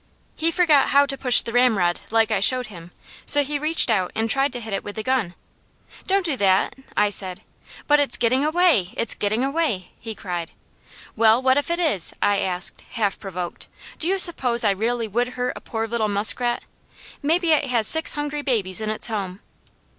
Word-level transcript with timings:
He 0.35 0.49
forgot 0.49 0.87
how 0.89 1.05
to 1.05 1.15
push 1.15 1.41
the 1.41 1.51
ramrod 1.51 1.99
like 2.09 2.31
I 2.31 2.39
showed 2.39 2.65
him, 2.73 2.89
so 3.27 3.43
he 3.43 3.59
reached 3.59 3.91
out 3.91 4.11
and 4.15 4.27
tried 4.31 4.51
to 4.53 4.59
hit 4.59 4.73
it 4.73 4.83
with 4.83 4.95
the 4.95 5.03
gun. 5.03 5.35
"Don't 6.07 6.25
do 6.25 6.35
that!" 6.37 6.73
I 6.97 7.11
said. 7.11 7.41
"But 7.85 7.99
it's 7.99 8.17
getting 8.17 8.43
away! 8.43 8.95
It's 8.97 9.13
getting 9.13 9.43
away!" 9.43 9.91
he 9.99 10.15
cried. 10.15 10.53
"Well, 11.15 11.39
what 11.39 11.57
if 11.59 11.69
it 11.69 11.77
is?" 11.79 12.15
I 12.19 12.39
asked, 12.39 12.83
half 12.93 13.19
provoked. 13.19 13.67
"Do 13.99 14.07
you 14.07 14.17
suppose 14.17 14.63
I 14.63 14.71
really 14.71 15.07
would 15.07 15.33
hurt 15.37 15.53
a 15.55 15.61
poor 15.61 15.87
little 15.87 16.07
muskrat? 16.09 16.65
Maybe 17.21 17.51
it 17.51 17.65
has 17.65 17.85
six 17.85 18.15
hungry 18.15 18.41
babies 18.41 18.81
in 18.81 18.89
its 18.89 19.05
home." 19.05 19.39